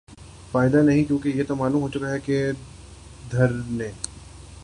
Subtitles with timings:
[0.51, 2.51] فائدہ نہیں کیونکہ یہ تو معلوم ہوچکا کہ
[3.31, 3.91] دھرنے